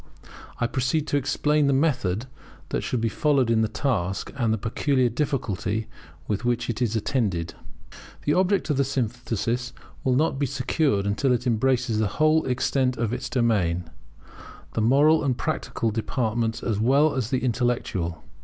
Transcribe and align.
I 0.57 0.65
proceed 0.65 1.05
to 1.09 1.17
explain 1.17 1.67
the 1.67 1.73
method 1.73 2.25
that 2.69 2.81
should 2.81 3.01
be 3.01 3.07
followed 3.07 3.51
in 3.51 3.61
the 3.61 3.67
task, 3.67 4.33
and 4.35 4.51
the 4.51 4.57
peculiar 4.57 5.09
difficulty 5.09 5.85
with 6.27 6.43
which 6.43 6.71
it 6.71 6.81
is 6.81 6.95
attended. 6.95 7.53
The 8.23 8.33
object 8.33 8.71
of 8.71 8.77
the 8.77 8.83
synthesis 8.83 9.73
will 10.03 10.15
not 10.15 10.39
be 10.39 10.47
secured 10.47 11.05
until 11.05 11.31
it 11.31 11.45
embraces 11.45 11.99
the 11.99 12.07
whole 12.17 12.43
extent 12.47 12.97
of 12.97 13.13
its 13.13 13.29
domain, 13.29 13.91
the 14.73 14.81
moral 14.81 15.23
and 15.23 15.37
practical 15.37 15.91
departments 15.91 16.63
as 16.63 16.79
well 16.79 17.13
as 17.13 17.29
the 17.29 17.43
intellectual. 17.43 18.23